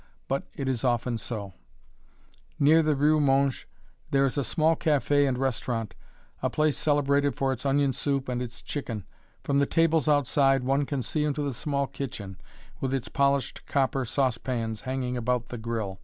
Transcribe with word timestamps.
But 0.27 0.47
it 0.55 0.67
is 0.67 0.83
often 0.83 1.19
so. 1.19 1.53
[Illustration: 2.57 2.57
(portrait 2.57 2.57
of 2.57 2.57
woman)] 2.57 2.71
Near 2.73 2.81
the 2.83 2.95
rue 2.95 3.19
Monge 3.21 3.67
there 4.09 4.25
is 4.25 4.35
a 4.35 4.43
small 4.43 4.75
café 4.75 5.27
and 5.27 5.37
restaurant, 5.37 5.93
a 6.41 6.49
place 6.49 6.75
celebrated 6.75 7.35
for 7.35 7.53
its 7.53 7.67
onion 7.67 7.93
soup 7.93 8.27
and 8.27 8.41
its 8.41 8.63
chicken. 8.63 9.05
From 9.43 9.59
the 9.59 9.67
tables 9.67 10.07
outside, 10.07 10.63
one 10.63 10.87
can 10.87 11.03
see 11.03 11.23
into 11.23 11.43
the 11.43 11.53
small 11.53 11.85
kitchen, 11.85 12.41
with 12.79 12.95
its 12.95 13.09
polished 13.09 13.67
copper 13.67 14.03
sauce 14.03 14.39
pans 14.39 14.81
hanging 14.89 15.17
about 15.17 15.49
the 15.49 15.59
grill. 15.59 15.99